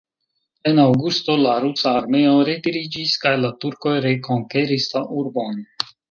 En 0.67 0.79
aŭgusto, 0.83 1.33
la 1.41 1.51
rusa 1.65 1.91
armeo 1.97 2.31
retiriĝis 2.47 3.13
kaj 3.25 3.33
la 3.41 3.51
turkoj 3.65 3.93
rekonkeris 4.07 4.89
la 4.95 5.03
urbon. 5.21 5.61